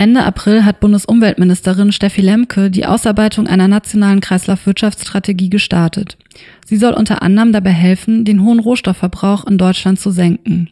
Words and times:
Ende 0.00 0.22
April 0.22 0.64
hat 0.64 0.78
Bundesumweltministerin 0.78 1.90
Steffi 1.90 2.20
Lemke 2.20 2.70
die 2.70 2.86
Ausarbeitung 2.86 3.48
einer 3.48 3.66
nationalen 3.66 4.20
Kreislaufwirtschaftsstrategie 4.20 5.50
gestartet. 5.50 6.16
Sie 6.64 6.76
soll 6.76 6.92
unter 6.92 7.20
anderem 7.20 7.52
dabei 7.52 7.72
helfen, 7.72 8.24
den 8.24 8.44
hohen 8.44 8.60
Rohstoffverbrauch 8.60 9.44
in 9.48 9.58
Deutschland 9.58 9.98
zu 9.98 10.12
senken. 10.12 10.70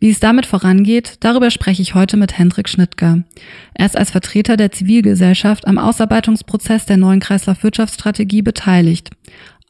Wie 0.00 0.08
es 0.08 0.18
damit 0.18 0.46
vorangeht, 0.46 1.16
darüber 1.20 1.50
spreche 1.50 1.82
ich 1.82 1.94
heute 1.94 2.16
mit 2.16 2.38
Hendrik 2.38 2.70
Schnittger. 2.70 3.24
Er 3.74 3.84
ist 3.84 3.98
als 3.98 4.12
Vertreter 4.12 4.56
der 4.56 4.72
Zivilgesellschaft 4.72 5.66
am 5.66 5.76
Ausarbeitungsprozess 5.76 6.86
der 6.86 6.96
neuen 6.96 7.20
Kreislaufwirtschaftsstrategie 7.20 8.40
beteiligt. 8.40 9.10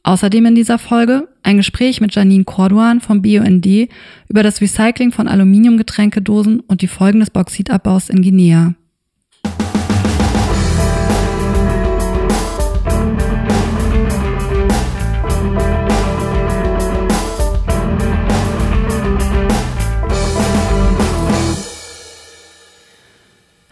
Außerdem 0.03 0.45
in 0.45 0.55
dieser 0.55 0.79
Folge 0.79 1.27
ein 1.43 1.57
Gespräch 1.57 1.99
mit 1.99 2.15
Janine 2.15 2.45
Corduan 2.45 3.01
vom 3.01 3.21
BUND 3.21 3.89
über 4.29 4.41
das 4.41 4.61
Recycling 4.61 5.11
von 5.11 5.27
Aluminiumgetränkedosen 5.27 6.61
und 6.61 6.81
die 6.81 6.87
Folgen 6.87 7.19
des 7.19 7.31
Bauxitabbaus 7.31 8.09
in 8.09 8.21
Guinea. 8.21 8.73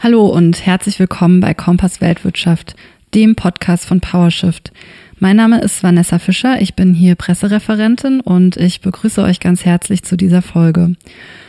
Hallo 0.04 0.26
und 0.26 0.66
herzlich 0.66 1.00
willkommen 1.00 1.40
bei 1.40 1.54
Kompass 1.54 2.02
Weltwirtschaft, 2.02 2.76
dem 3.16 3.38
Podcast 3.38 3.86
von 3.86 4.02
PowerShift. 4.02 4.74
Mein 5.20 5.38
Name 5.38 5.62
ist 5.62 5.82
Vanessa 5.82 6.20
Fischer, 6.20 6.60
ich 6.60 6.76
bin 6.76 6.94
hier 6.94 7.16
Pressereferentin 7.16 8.20
und 8.20 8.58
ich 8.58 8.82
begrüße 8.82 9.24
euch 9.24 9.40
ganz 9.40 9.64
herzlich 9.64 10.04
zu 10.04 10.18
dieser 10.18 10.42
Folge. 10.42 10.98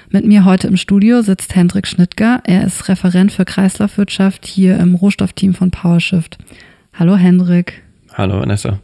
Mit 0.08 0.24
mir 0.24 0.44
heute 0.44 0.68
im 0.68 0.76
Studio 0.76 1.22
sitzt 1.22 1.56
Hendrik 1.56 1.88
Schnittger. 1.88 2.42
Er 2.44 2.64
ist 2.64 2.88
Referent 2.88 3.32
für 3.32 3.44
Kreislaufwirtschaft 3.44 4.46
hier 4.46 4.78
im 4.78 4.94
Rohstoffteam 4.94 5.52
von 5.52 5.72
PowerShift. 5.72 6.38
Hallo 6.92 7.16
Hendrik. 7.16 7.82
Hallo 8.12 8.38
Vanessa. 8.38 8.78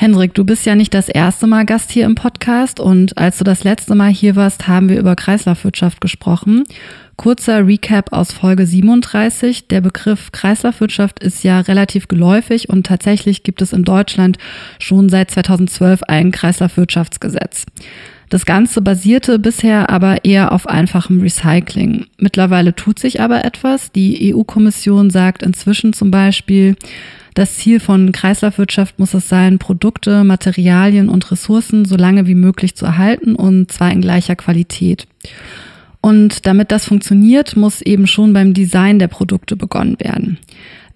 Hendrik, 0.00 0.32
du 0.32 0.44
bist 0.44 0.64
ja 0.64 0.76
nicht 0.76 0.94
das 0.94 1.08
erste 1.08 1.48
Mal 1.48 1.66
Gast 1.66 1.90
hier 1.90 2.06
im 2.06 2.14
Podcast 2.14 2.78
und 2.78 3.18
als 3.18 3.38
du 3.38 3.42
das 3.42 3.64
letzte 3.64 3.96
Mal 3.96 4.10
hier 4.10 4.36
warst, 4.36 4.68
haben 4.68 4.88
wir 4.88 4.96
über 4.96 5.16
Kreislaufwirtschaft 5.16 6.00
gesprochen. 6.00 6.62
Kurzer 7.16 7.66
Recap 7.66 8.12
aus 8.12 8.30
Folge 8.30 8.64
37. 8.64 9.66
Der 9.66 9.80
Begriff 9.80 10.30
Kreislaufwirtschaft 10.30 11.18
ist 11.18 11.42
ja 11.42 11.58
relativ 11.58 12.06
geläufig 12.06 12.68
und 12.68 12.86
tatsächlich 12.86 13.42
gibt 13.42 13.60
es 13.60 13.72
in 13.72 13.82
Deutschland 13.82 14.38
schon 14.78 15.08
seit 15.08 15.32
2012 15.32 16.04
ein 16.04 16.30
Kreislaufwirtschaftsgesetz. 16.30 17.66
Das 18.28 18.46
Ganze 18.46 18.82
basierte 18.82 19.40
bisher 19.40 19.90
aber 19.90 20.24
eher 20.24 20.52
auf 20.52 20.68
einfachem 20.68 21.20
Recycling. 21.20 22.06
Mittlerweile 22.18 22.76
tut 22.76 23.00
sich 23.00 23.20
aber 23.20 23.44
etwas. 23.44 23.90
Die 23.90 24.32
EU-Kommission 24.32 25.10
sagt 25.10 25.42
inzwischen 25.42 25.92
zum 25.92 26.12
Beispiel, 26.12 26.76
das 27.38 27.54
Ziel 27.54 27.78
von 27.78 28.10
Kreislaufwirtschaft 28.10 28.98
muss 28.98 29.14
es 29.14 29.28
sein, 29.28 29.60
Produkte, 29.60 30.24
Materialien 30.24 31.08
und 31.08 31.30
Ressourcen 31.30 31.84
so 31.84 31.96
lange 31.96 32.26
wie 32.26 32.34
möglich 32.34 32.74
zu 32.74 32.84
erhalten 32.84 33.36
und 33.36 33.70
zwar 33.70 33.92
in 33.92 34.00
gleicher 34.00 34.34
Qualität. 34.34 35.06
Und 36.00 36.46
damit 36.46 36.72
das 36.72 36.86
funktioniert, 36.86 37.56
muss 37.56 37.80
eben 37.80 38.08
schon 38.08 38.32
beim 38.32 38.54
Design 38.54 38.98
der 38.98 39.06
Produkte 39.06 39.54
begonnen 39.54 40.00
werden. 40.00 40.38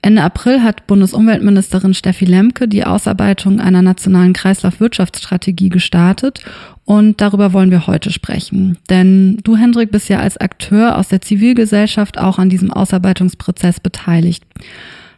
Ende 0.04 0.24
April 0.24 0.64
hat 0.64 0.88
Bundesumweltministerin 0.88 1.94
Steffi 1.94 2.24
Lemke 2.24 2.66
die 2.66 2.84
Ausarbeitung 2.84 3.60
einer 3.60 3.82
nationalen 3.82 4.32
Kreislaufwirtschaftsstrategie 4.32 5.68
gestartet 5.68 6.42
und 6.84 7.20
darüber 7.20 7.52
wollen 7.52 7.70
wir 7.70 7.86
heute 7.86 8.10
sprechen. 8.10 8.78
Denn 8.90 9.38
du, 9.44 9.56
Hendrik, 9.56 9.92
bist 9.92 10.08
ja 10.08 10.18
als 10.18 10.38
Akteur 10.38 10.98
aus 10.98 11.06
der 11.06 11.20
Zivilgesellschaft 11.20 12.18
auch 12.18 12.40
an 12.40 12.48
diesem 12.48 12.72
Ausarbeitungsprozess 12.72 13.78
beteiligt. 13.78 14.42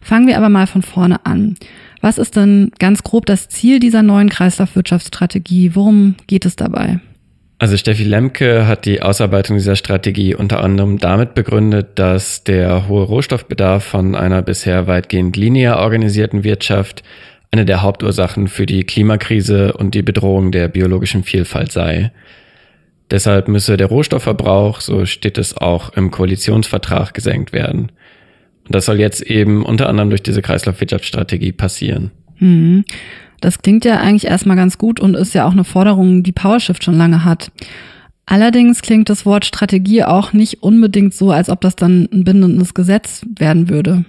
Fangen 0.05 0.27
wir 0.27 0.37
aber 0.37 0.51
mal 0.51 0.67
von 0.67 0.83
vorne 0.83 1.25
an. 1.25 1.57
Was 2.03 2.19
ist 2.19 2.37
denn 2.37 2.71
ganz 2.79 3.03
grob 3.03 3.25
das 3.25 3.49
Ziel 3.49 3.81
dieser 3.81 4.03
neuen 4.03 4.29
Kreislaufwirtschaftsstrategie? 4.29 5.75
Worum 5.75 6.17
geht 6.27 6.45
es 6.45 6.57
dabei? 6.57 7.01
Also 7.59 7.79
Steffi 7.79 8.05
Lemke 8.05 8.67
hat 8.67 8.85
die 8.85 9.01
Ausarbeitung 9.01 9.57
dieser 9.57 9.77
Strategie 9.77 10.35
unter 10.35 10.63
anderem 10.63 10.99
damit 10.99 11.35
begründet, 11.35 11.93
dass 11.99 12.45
der 12.45 12.89
hohe 12.89 13.05
Rohstoffbedarf 13.05 13.83
von 13.83 14.15
einer 14.15 14.43
bisher 14.43 14.87
weitgehend 14.87 15.39
linear 15.39 15.79
organisierten 15.79 16.45
Wirtschaft 16.45 17.03
eine 17.51 17.65
der 17.65 17.81
Hauptursachen 17.81 18.49
für 18.49 18.67
die 18.67 18.85
Klimakrise 18.85 19.73
und 19.73 19.95
die 19.95 20.03
Bedrohung 20.03 20.53
der 20.53 20.69
biologischen 20.69 21.25
Vielfalt 21.25 21.73
sei. 21.73 22.13
Deshalb 23.11 23.49
müsse 23.49 23.79
der 23.79 23.87
Rohstoffverbrauch, 23.87 24.83
so 24.83 25.07
steht 25.07 25.39
es 25.39 25.57
auch 25.57 25.95
im 25.95 26.11
Koalitionsvertrag, 26.11 27.15
gesenkt 27.15 27.55
werden. 27.55 27.93
Und 28.67 28.75
das 28.75 28.87
soll 28.87 28.99
jetzt 28.99 29.23
eben 29.23 29.65
unter 29.65 29.89
anderem 29.89 30.11
durch 30.11 30.23
diese 30.23 30.43
Kreislaufwirtschaftsstrategie 30.43 31.53
passieren. 31.53 32.11
Mhm. 32.39 32.85
Das 33.41 33.61
klingt 33.61 33.85
ja 33.85 34.01
eigentlich 34.01 34.27
erstmal 34.27 34.57
ganz 34.57 34.79
gut 34.79 35.01
und 35.01 35.15
ist 35.15 35.35
ja 35.35 35.47
auch 35.47 35.53
eine 35.53 35.65
Forderung, 35.65 36.23
die 36.23 36.33
PowerShift 36.33 36.83
schon 36.83 36.97
lange 36.97 37.25
hat. 37.25 37.51
Allerdings 38.27 38.81
klingt 38.81 39.11
das 39.11 39.27
Wort 39.27 39.45
Strategie 39.45 40.03
auch 40.03 40.33
nicht 40.33 40.63
unbedingt 40.63 41.13
so, 41.13 41.31
als 41.31 41.51
ob 41.51 41.61
das 41.61 41.77
dann 41.77 42.09
ein 42.11 42.25
bindendes 42.25 42.73
Gesetz 42.73 43.23
werden 43.39 43.69
würde. 43.69 44.07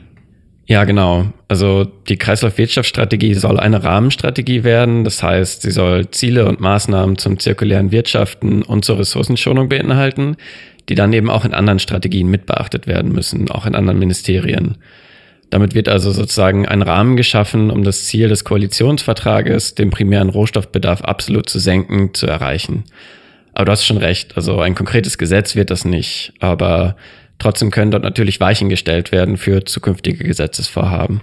Ja, 0.67 0.83
genau. 0.85 1.27
Also 1.47 1.83
die 1.83 2.17
Kreislaufwirtschaftsstrategie 2.17 3.35
soll 3.35 3.59
eine 3.59 3.83
Rahmenstrategie 3.83 4.63
werden. 4.63 5.03
Das 5.03 5.21
heißt, 5.21 5.61
sie 5.61 5.71
soll 5.71 6.09
Ziele 6.09 6.47
und 6.47 6.59
Maßnahmen 6.59 7.17
zum 7.17 7.39
zirkulären 7.39 7.91
Wirtschaften 7.91 8.63
und 8.63 8.83
zur 8.83 8.97
Ressourcenschonung 8.97 9.69
beinhalten, 9.69 10.37
die 10.89 10.95
dann 10.95 11.13
eben 11.13 11.29
auch 11.29 11.45
in 11.45 11.53
anderen 11.53 11.79
Strategien 11.79 12.27
mitbeachtet 12.27 12.87
werden 12.87 13.11
müssen, 13.11 13.49
auch 13.49 13.65
in 13.65 13.75
anderen 13.75 13.99
Ministerien. 13.99 14.77
Damit 15.49 15.75
wird 15.75 15.87
also 15.87 16.11
sozusagen 16.11 16.67
ein 16.67 16.81
Rahmen 16.81 17.17
geschaffen, 17.17 17.69
um 17.69 17.83
das 17.83 18.05
Ziel 18.05 18.27
des 18.27 18.43
Koalitionsvertrages, 18.43 19.75
den 19.75 19.89
primären 19.89 20.29
Rohstoffbedarf 20.29 21.01
absolut 21.01 21.49
zu 21.49 21.59
senken, 21.59 22.13
zu 22.13 22.27
erreichen. 22.27 22.83
Aber 23.53 23.65
du 23.65 23.71
hast 23.71 23.85
schon 23.85 23.97
recht, 23.97 24.35
also 24.35 24.59
ein 24.59 24.75
konkretes 24.75 25.17
Gesetz 25.17 25.55
wird 25.55 25.69
das 25.69 25.85
nicht, 25.85 26.33
aber 26.39 26.97
trotzdem 27.39 27.71
können 27.71 27.91
dort 27.91 28.03
natürlich 28.03 28.39
Weichen 28.39 28.69
gestellt 28.69 29.11
werden 29.11 29.37
für 29.37 29.63
zukünftige 29.63 30.23
Gesetzesvorhaben. 30.25 31.21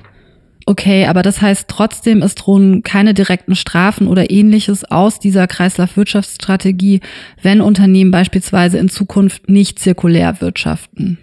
Okay, 0.67 1.07
aber 1.07 1.23
das 1.23 1.41
heißt 1.41 1.67
trotzdem, 1.69 2.23
es 2.23 2.35
drohen 2.35 2.83
keine 2.83 3.15
direkten 3.15 3.55
Strafen 3.55 4.07
oder 4.07 4.31
ähnliches 4.31 4.85
aus 4.85 5.19
dieser 5.19 5.47
Kreislaufwirtschaftsstrategie, 5.47 7.01
wenn 7.43 7.61
Unternehmen 7.61 8.11
beispielsweise 8.11 8.79
in 8.79 8.89
Zukunft 8.89 9.49
nicht 9.49 9.79
zirkulär 9.79 10.41
wirtschaften. 10.41 11.19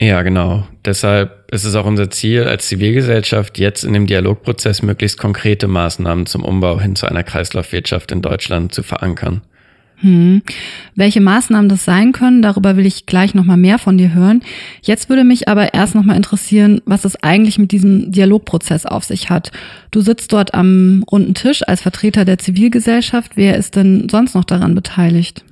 Ja, 0.00 0.22
genau. 0.22 0.66
Deshalb 0.84 1.52
ist 1.52 1.64
es 1.64 1.74
auch 1.74 1.86
unser 1.86 2.08
Ziel 2.10 2.44
als 2.44 2.68
Zivilgesellschaft, 2.68 3.58
jetzt 3.58 3.82
in 3.82 3.92
dem 3.92 4.06
Dialogprozess 4.06 4.82
möglichst 4.82 5.18
konkrete 5.18 5.66
Maßnahmen 5.66 6.26
zum 6.26 6.44
Umbau 6.44 6.80
hin 6.80 6.94
zu 6.94 7.06
einer 7.06 7.24
Kreislaufwirtschaft 7.24 8.12
in 8.12 8.22
Deutschland 8.22 8.72
zu 8.72 8.84
verankern. 8.84 9.42
Hm. 10.00 10.42
Welche 10.94 11.20
Maßnahmen 11.20 11.68
das 11.68 11.84
sein 11.84 12.12
können, 12.12 12.40
darüber 12.40 12.76
will 12.76 12.86
ich 12.86 13.06
gleich 13.06 13.34
nochmal 13.34 13.56
mehr 13.56 13.78
von 13.78 13.98
dir 13.98 14.14
hören. 14.14 14.42
Jetzt 14.80 15.08
würde 15.08 15.24
mich 15.24 15.48
aber 15.48 15.74
erst 15.74 15.96
nochmal 15.96 16.16
interessieren, 16.16 16.80
was 16.84 17.04
es 17.04 17.16
eigentlich 17.22 17.58
mit 17.58 17.72
diesem 17.72 18.12
Dialogprozess 18.12 18.86
auf 18.86 19.04
sich 19.04 19.28
hat. 19.28 19.50
Du 19.90 20.00
sitzt 20.00 20.32
dort 20.32 20.54
am 20.54 21.04
runden 21.10 21.34
Tisch 21.34 21.66
als 21.66 21.82
Vertreter 21.82 22.24
der 22.24 22.38
Zivilgesellschaft. 22.38 23.32
Wer 23.34 23.56
ist 23.56 23.74
denn 23.74 24.08
sonst 24.08 24.34
noch 24.34 24.44
daran 24.44 24.76
beteiligt? 24.76 25.44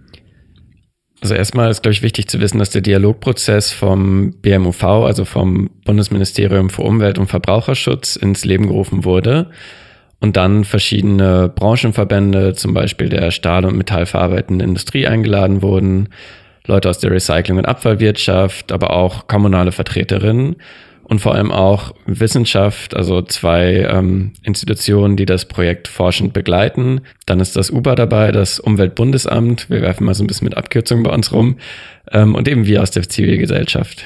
Also 1.23 1.35
erstmal 1.35 1.71
ist, 1.71 1.83
glaube 1.83 1.95
ich, 1.95 2.03
wichtig 2.03 2.29
zu 2.29 2.39
wissen, 2.41 2.59
dass 2.59 2.71
der 2.71 2.83
Dialogprozess 2.83 3.73
vom 3.73 4.33
BMUV, 4.43 4.85
also 4.85 5.25
vom 5.25 5.71
Bundesministerium 5.85 6.71
für 6.71 6.83
Umwelt 6.83 7.19
und 7.19 7.27
Verbraucherschutz, 7.27 8.15
ins 8.15 8.45
Leben 8.45 8.69
gerufen 8.69 9.05
wurde 9.05 9.51
und 10.21 10.37
dann 10.37 10.65
verschiedene 10.65 11.49
Branchenverbände, 11.55 12.55
zum 12.55 12.75
Beispiel 12.75 13.09
der 13.09 13.31
Stahl- 13.31 13.65
und 13.65 13.77
Metallverarbeitenden 13.77 14.67
Industrie 14.67 15.07
eingeladen 15.07 15.63
wurden, 15.63 16.09
Leute 16.67 16.91
aus 16.91 16.99
der 16.99 17.13
Recycling- 17.13 17.59
und 17.59 17.67
Abfallwirtschaft, 17.67 18.73
aber 18.73 18.91
auch 18.91 19.29
kommunale 19.29 19.73
Vertreterinnen 19.73 20.57
und 21.09 21.21
vor 21.21 21.37
allem 21.37 21.53
auch 21.53 21.95
Wissenschaft, 22.07 22.97
also 22.97 23.23
zwei 23.23 23.87
ähm, 23.89 24.33
Institutionen, 24.43 25.17
die 25.17 25.27
das 25.27 25.45
Projekt 25.45 25.87
forschend 25.87 26.33
begleiten. 26.33 27.03
Dann 27.27 27.39
ist 27.39 27.55
das 27.55 27.71
UBA 27.71 27.95
dabei, 27.95 28.33
das 28.33 28.59
Umweltbundesamt. 28.59 29.71
Wir 29.71 29.83
werfen 29.83 30.05
mal 30.05 30.15
so 30.15 30.25
ein 30.25 30.27
bisschen 30.27 30.49
mit 30.49 30.57
Abkürzungen 30.57 31.05
bei 31.05 31.11
uns 31.13 31.31
rum. 31.31 31.59
Ähm, 32.11 32.35
und 32.35 32.49
eben 32.49 32.67
wir 32.67 32.83
aus 32.83 32.91
der 32.91 33.09
Zivilgesellschaft. 33.09 34.05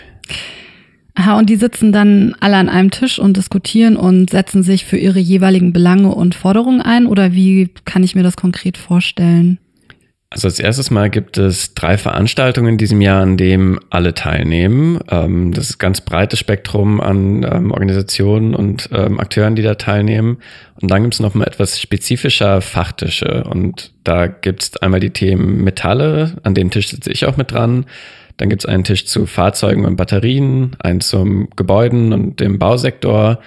Aha, 1.15 1.39
und 1.39 1.51
die 1.51 1.57
sitzen 1.57 1.93
dann 1.93 2.35
alle 2.41 2.57
an 2.57 2.69
einem 2.69 2.91
Tisch 2.91 3.19
und 3.19 3.37
diskutieren 3.37 3.97
und 3.97 4.31
setzen 4.31 4.63
sich 4.63 4.85
für 4.85 4.97
ihre 4.97 5.19
jeweiligen 5.19 5.73
Belange 5.73 6.15
und 6.15 6.35
Forderungen 6.35 6.81
ein? 6.81 7.07
Oder 7.07 7.33
wie 7.33 7.71
kann 7.85 8.03
ich 8.03 8.15
mir 8.15 8.23
das 8.23 8.37
konkret 8.37 8.79
vorstellen? 8.79 9.59
Also 10.33 10.47
als 10.47 10.61
erstes 10.61 10.93
Mal 10.93 11.11
gibt 11.11 11.39
es 11.39 11.75
drei 11.75 11.99
Veranstaltungen 11.99 12.69
in 12.69 12.79
diesem 12.79 13.01
Jahr, 13.01 13.21
an 13.21 13.37
dem 13.37 13.81
alle 13.91 14.15
teilnehmen. 14.15 15.01
Ähm, 15.11 15.53
das 15.53 15.71
ist 15.71 15.77
ein 15.77 15.79
ganz 15.81 16.01
breites 16.03 16.39
Spektrum 16.39 17.01
an 17.01 17.43
ähm, 17.43 17.73
Organisationen 17.73 18.55
und 18.55 18.89
ähm, 18.93 19.19
Akteuren, 19.19 19.57
die 19.57 19.63
da 19.63 19.75
teilnehmen. 19.75 20.39
Und 20.81 20.89
dann 20.89 21.03
gibt 21.03 21.15
es 21.15 21.21
nochmal 21.21 21.49
etwas 21.49 21.81
spezifischer 21.81 22.61
Fachtische. 22.61 23.43
Und 23.43 23.91
da 24.05 24.29
gibt 24.29 24.63
es 24.63 24.77
einmal 24.77 25.01
die 25.01 25.11
Themen 25.11 25.65
Metalle, 25.65 26.37
an 26.45 26.55
dem 26.55 26.71
Tisch 26.71 26.91
sitze 26.91 27.11
ich 27.11 27.27
auch 27.27 27.37
mit 27.37 27.51
dran. 27.51 27.87
Dann 28.37 28.49
gibt 28.49 28.63
es 28.63 28.67
einen 28.67 28.85
Tisch 28.85 29.07
zu 29.07 29.27
Fahrzeugen 29.27 29.85
und 29.85 29.97
Batterien, 29.97 30.77
einen 30.79 31.01
zum 31.01 31.51
Gebäuden 31.57 32.13
und 32.13 32.41
dem 32.41 32.59
Bausektor, 32.59 33.41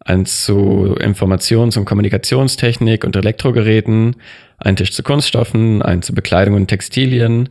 eins 0.00 0.44
zu 0.44 0.96
Informations- 0.98 1.78
und 1.78 1.84
Kommunikationstechnik 1.84 3.04
und 3.04 3.14
Elektrogeräten, 3.16 4.16
einen 4.58 4.76
Tisch 4.76 4.92
zu 4.92 5.02
Kunststoffen, 5.02 5.82
einen 5.82 6.02
zu 6.02 6.14
Bekleidung 6.14 6.54
und 6.54 6.68
Textilien 6.68 7.48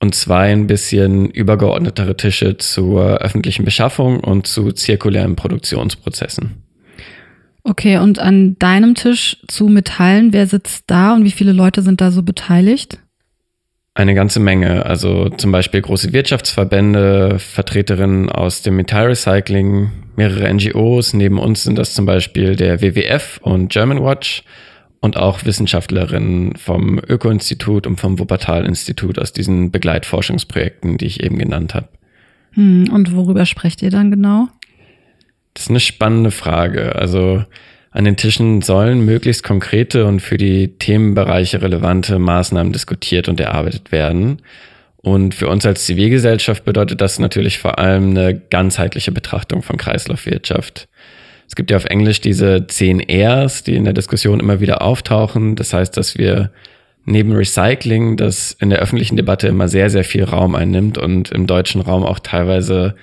und 0.00 0.14
zwei 0.14 0.50
ein 0.50 0.66
bisschen 0.66 1.30
übergeordnetere 1.30 2.16
Tische 2.16 2.56
zur 2.56 3.18
öffentlichen 3.18 3.64
Beschaffung 3.64 4.20
und 4.20 4.46
zu 4.46 4.72
zirkulären 4.72 5.36
Produktionsprozessen. 5.36 6.62
Okay, 7.62 7.98
und 7.98 8.18
an 8.18 8.58
deinem 8.58 8.94
Tisch 8.94 9.36
zu 9.46 9.68
Metallen, 9.68 10.32
wer 10.32 10.46
sitzt 10.46 10.84
da 10.86 11.14
und 11.14 11.24
wie 11.24 11.30
viele 11.30 11.52
Leute 11.52 11.82
sind 11.82 12.00
da 12.00 12.10
so 12.10 12.22
beteiligt? 12.22 12.98
Eine 14.00 14.14
ganze 14.14 14.40
Menge. 14.40 14.86
Also 14.86 15.28
zum 15.28 15.52
Beispiel 15.52 15.82
große 15.82 16.14
Wirtschaftsverbände, 16.14 17.38
Vertreterinnen 17.38 18.30
aus 18.30 18.62
dem 18.62 18.76
Metallrecycling, 18.76 19.90
mehrere 20.16 20.50
NGOs. 20.54 21.12
Neben 21.12 21.38
uns 21.38 21.64
sind 21.64 21.76
das 21.76 21.92
zum 21.92 22.06
Beispiel 22.06 22.56
der 22.56 22.80
WWF 22.80 23.40
und 23.42 23.70
Germanwatch 23.70 24.42
und 25.00 25.18
auch 25.18 25.44
Wissenschaftlerinnen 25.44 26.56
vom 26.56 26.98
Öko-Institut 26.98 27.86
und 27.86 28.00
vom 28.00 28.18
Wuppertal-Institut 28.18 29.18
aus 29.18 29.34
diesen 29.34 29.70
Begleitforschungsprojekten, 29.70 30.96
die 30.96 31.04
ich 31.04 31.22
eben 31.22 31.36
genannt 31.36 31.74
habe. 31.74 31.90
Hm, 32.52 32.88
und 32.90 33.14
worüber 33.14 33.44
sprecht 33.44 33.82
ihr 33.82 33.90
dann 33.90 34.10
genau? 34.10 34.48
Das 35.52 35.64
ist 35.64 35.70
eine 35.70 35.80
spannende 35.80 36.30
Frage. 36.30 36.96
Also 36.96 37.44
an 37.90 38.04
den 38.04 38.16
Tischen 38.16 38.62
sollen 38.62 39.04
möglichst 39.04 39.42
konkrete 39.42 40.06
und 40.06 40.20
für 40.20 40.36
die 40.36 40.78
Themenbereiche 40.78 41.60
relevante 41.60 42.18
Maßnahmen 42.18 42.72
diskutiert 42.72 43.28
und 43.28 43.40
erarbeitet 43.40 43.90
werden. 43.90 44.42
Und 45.02 45.34
für 45.34 45.48
uns 45.48 45.66
als 45.66 45.86
Zivilgesellschaft 45.86 46.64
bedeutet 46.64 47.00
das 47.00 47.18
natürlich 47.18 47.58
vor 47.58 47.78
allem 47.78 48.10
eine 48.10 48.38
ganzheitliche 48.38 49.12
Betrachtung 49.12 49.62
von 49.62 49.76
Kreislaufwirtschaft. 49.76 50.88
Es 51.48 51.56
gibt 51.56 51.70
ja 51.72 51.78
auf 51.78 51.86
Englisch 51.86 52.20
diese 52.20 52.66
zehn 52.68 53.00
Rs, 53.00 53.64
die 53.64 53.74
in 53.74 53.84
der 53.84 53.92
Diskussion 53.92 54.38
immer 54.38 54.60
wieder 54.60 54.82
auftauchen. 54.82 55.56
Das 55.56 55.72
heißt, 55.72 55.96
dass 55.96 56.16
wir 56.16 56.52
neben 57.06 57.32
Recycling, 57.32 58.16
das 58.16 58.52
in 58.60 58.70
der 58.70 58.78
öffentlichen 58.78 59.16
Debatte 59.16 59.48
immer 59.48 59.66
sehr, 59.66 59.90
sehr 59.90 60.04
viel 60.04 60.22
Raum 60.22 60.54
einnimmt 60.54 60.96
und 60.96 61.32
im 61.32 61.48
deutschen 61.48 61.80
Raum 61.80 62.04
auch 62.04 62.20
teilweise 62.20 62.94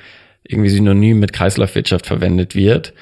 irgendwie 0.47 0.69
synonym 0.69 1.19
mit 1.19 1.33
Kreislaufwirtschaft 1.33 2.05
verwendet 2.05 2.55
wird, 2.55 2.93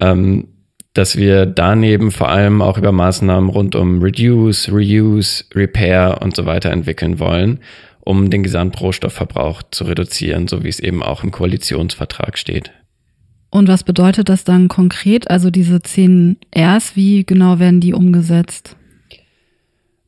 ähm, 0.00 0.48
dass 0.94 1.16
wir 1.16 1.44
daneben 1.44 2.12
vor 2.12 2.28
allem 2.28 2.62
auch 2.62 2.78
über 2.78 2.92
Maßnahmen 2.92 3.50
rund 3.50 3.74
um 3.74 4.00
Reduce, 4.00 4.70
Reuse, 4.70 5.44
Repair 5.52 6.20
und 6.22 6.36
so 6.36 6.46
weiter 6.46 6.70
entwickeln 6.70 7.18
wollen, 7.18 7.58
um 8.00 8.30
den 8.30 8.44
Gesamtrohstoffverbrauch 8.44 9.62
zu 9.70 9.84
reduzieren, 9.84 10.46
so 10.46 10.62
wie 10.62 10.68
es 10.68 10.78
eben 10.78 11.02
auch 11.02 11.24
im 11.24 11.32
Koalitionsvertrag 11.32 12.38
steht. 12.38 12.70
Und 13.50 13.68
was 13.68 13.82
bedeutet 13.84 14.28
das 14.28 14.44
dann 14.44 14.68
konkret? 14.68 15.30
Also 15.30 15.50
diese 15.50 15.82
zehn 15.82 16.38
Rs, 16.56 16.96
wie 16.96 17.24
genau 17.24 17.58
werden 17.58 17.80
die 17.80 17.92
umgesetzt? 17.92 18.76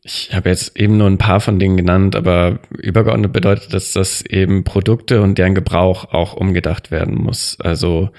Ich 0.03 0.33
habe 0.33 0.51
jetzt 0.51 0.79
eben 0.79 0.99
nur 0.99 1.09
ein 1.09 1.19
paar 1.19 1.41
von 1.41 1.59
denen 1.59 1.77
genannt, 1.77 2.15
aber 2.15 2.61
übergeordnet 2.79 3.33
bedeutet 3.33 3.75
das, 3.75 3.93
dass 3.93 4.23
eben 4.23 4.63
Produkte 4.63 5.21
und 5.21 5.37
deren 5.37 5.57
Gebrauch 5.57 6.13
auch 6.13 6.35
umgedacht 6.35 6.93
werden 6.93 7.17
muss. 7.17 7.57
Also 7.61 8.11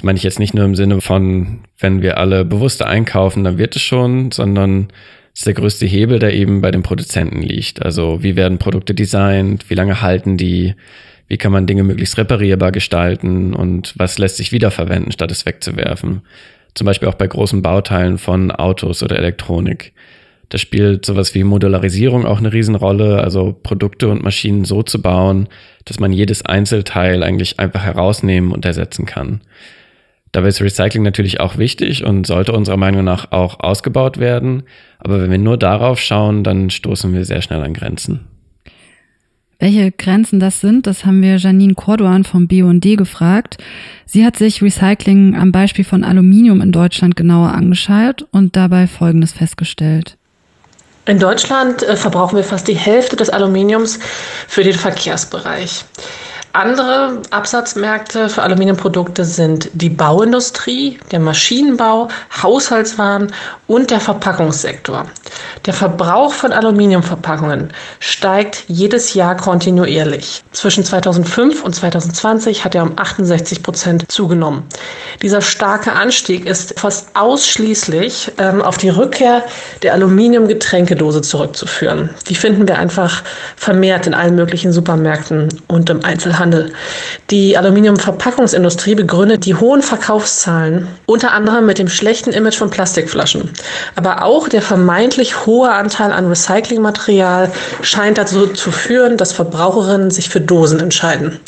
das 0.00 0.04
meine 0.06 0.16
ich 0.16 0.22
jetzt 0.22 0.38
nicht 0.38 0.54
nur 0.54 0.64
im 0.64 0.76
Sinne 0.76 1.02
von, 1.02 1.60
wenn 1.78 2.00
wir 2.00 2.16
alle 2.16 2.46
bewusster 2.46 2.86
einkaufen, 2.86 3.44
dann 3.44 3.58
wird 3.58 3.76
es 3.76 3.82
schon, 3.82 4.30
sondern 4.30 4.88
es 5.34 5.40
ist 5.40 5.46
der 5.46 5.52
größte 5.52 5.84
Hebel, 5.84 6.18
der 6.18 6.32
eben 6.32 6.62
bei 6.62 6.70
den 6.70 6.82
Produzenten 6.82 7.42
liegt. 7.42 7.82
Also 7.82 8.22
wie 8.22 8.34
werden 8.34 8.56
Produkte 8.56 8.94
designt, 8.94 9.68
wie 9.68 9.74
lange 9.74 10.00
halten 10.00 10.38
die, 10.38 10.74
wie 11.28 11.36
kann 11.36 11.52
man 11.52 11.66
Dinge 11.66 11.82
möglichst 11.82 12.16
reparierbar 12.16 12.72
gestalten 12.72 13.52
und 13.52 13.92
was 13.98 14.16
lässt 14.16 14.38
sich 14.38 14.52
wiederverwenden, 14.52 15.12
statt 15.12 15.30
es 15.30 15.44
wegzuwerfen. 15.44 16.22
Zum 16.72 16.86
Beispiel 16.86 17.08
auch 17.08 17.14
bei 17.16 17.26
großen 17.26 17.60
Bauteilen 17.60 18.16
von 18.16 18.50
Autos 18.52 19.02
oder 19.02 19.18
Elektronik. 19.18 19.92
Da 20.48 20.56
spielt 20.56 21.04
sowas 21.04 21.34
wie 21.34 21.44
Modularisierung 21.44 22.24
auch 22.24 22.38
eine 22.38 22.54
Riesenrolle, 22.54 23.22
also 23.22 23.52
Produkte 23.52 24.08
und 24.08 24.22
Maschinen 24.22 24.64
so 24.64 24.82
zu 24.82 25.02
bauen, 25.02 25.50
dass 25.84 26.00
man 26.00 26.10
jedes 26.10 26.40
Einzelteil 26.42 27.22
eigentlich 27.22 27.60
einfach 27.60 27.82
herausnehmen 27.82 28.50
und 28.50 28.64
ersetzen 28.64 29.04
kann. 29.04 29.42
Dabei 30.32 30.48
ist 30.48 30.60
Recycling 30.60 31.02
natürlich 31.02 31.40
auch 31.40 31.58
wichtig 31.58 32.04
und 32.04 32.26
sollte 32.26 32.52
unserer 32.52 32.76
Meinung 32.76 33.04
nach 33.04 33.32
auch 33.32 33.60
ausgebaut 33.60 34.18
werden. 34.18 34.62
Aber 34.98 35.20
wenn 35.20 35.30
wir 35.30 35.38
nur 35.38 35.56
darauf 35.56 35.98
schauen, 35.98 36.44
dann 36.44 36.70
stoßen 36.70 37.12
wir 37.12 37.24
sehr 37.24 37.42
schnell 37.42 37.62
an 37.62 37.74
Grenzen. 37.74 38.20
Welche 39.58 39.92
Grenzen 39.92 40.40
das 40.40 40.60
sind, 40.60 40.86
das 40.86 41.04
haben 41.04 41.20
wir 41.20 41.36
Janine 41.36 41.74
Cordoan 41.74 42.24
vom 42.24 42.48
BUND 42.48 42.96
gefragt. 42.96 43.58
Sie 44.06 44.24
hat 44.24 44.36
sich 44.36 44.62
Recycling 44.62 45.36
am 45.36 45.52
Beispiel 45.52 45.84
von 45.84 46.02
Aluminium 46.02 46.62
in 46.62 46.72
Deutschland 46.72 47.14
genauer 47.14 47.50
angeschaut 47.50 48.26
und 48.30 48.56
dabei 48.56 48.86
Folgendes 48.86 49.32
festgestellt. 49.32 50.16
In 51.04 51.18
Deutschland 51.18 51.82
äh, 51.82 51.96
verbrauchen 51.96 52.36
wir 52.36 52.44
fast 52.44 52.68
die 52.68 52.74
Hälfte 52.74 53.16
des 53.16 53.28
Aluminiums 53.28 53.98
für 54.48 54.64
den 54.64 54.74
Verkehrsbereich. 54.74 55.84
Andere 56.52 57.22
Absatzmärkte 57.30 58.28
für 58.28 58.42
Aluminiumprodukte 58.42 59.24
sind 59.24 59.70
die 59.72 59.88
Bauindustrie, 59.88 60.98
der 61.12 61.20
Maschinenbau, 61.20 62.08
Haushaltswaren 62.42 63.32
und 63.68 63.90
der 63.90 64.00
Verpackungssektor. 64.00 65.06
Der 65.66 65.74
Verbrauch 65.74 66.32
von 66.32 66.52
Aluminiumverpackungen 66.52 67.68
steigt 67.98 68.64
jedes 68.68 69.14
Jahr 69.14 69.36
kontinuierlich. 69.36 70.42
Zwischen 70.52 70.84
2005 70.84 71.62
und 71.62 71.74
2020 71.74 72.64
hat 72.64 72.74
er 72.74 72.82
um 72.82 72.92
68 72.96 73.62
Prozent 73.62 74.10
zugenommen. 74.10 74.64
Dieser 75.22 75.40
starke 75.40 75.92
Anstieg 75.92 76.46
ist 76.46 76.78
fast 76.78 77.14
ausschließlich 77.14 78.32
ähm, 78.38 78.62
auf 78.62 78.78
die 78.78 78.88
Rückkehr 78.88 79.44
der 79.82 79.92
Aluminiumgetränkedose 79.94 81.22
zurückzuführen. 81.22 82.10
Die 82.28 82.34
finden 82.34 82.66
wir 82.66 82.78
einfach 82.78 83.22
vermehrt 83.56 84.06
in 84.06 84.14
allen 84.14 84.34
möglichen 84.34 84.72
Supermärkten 84.72 85.48
und 85.68 85.90
im 85.90 86.04
Einzelhandel. 86.04 86.72
Die 87.30 87.56
Aluminiumverpackungsindustrie 87.56 88.94
begründet 88.94 89.44
die 89.46 89.54
hohen 89.54 89.82
Verkaufszahlen 89.82 90.88
unter 91.06 91.32
anderem 91.32 91.66
mit 91.66 91.78
dem 91.78 91.88
schlechten 91.88 92.32
Image 92.32 92.56
von 92.56 92.70
Plastikflaschen. 92.70 93.50
Aber 93.96 94.24
auch 94.24 94.48
der 94.48 94.62
vermeintlich 94.62 95.39
hohe 95.46 95.70
Anteil 95.70 96.12
an 96.12 96.26
Recyclingmaterial 96.26 97.50
scheint 97.82 98.18
dazu 98.18 98.48
zu 98.48 98.70
führen, 98.70 99.16
dass 99.16 99.32
Verbraucherinnen 99.32 100.10
sich 100.10 100.28
für 100.28 100.40
Dosen 100.40 100.80
entscheiden. 100.80 101.40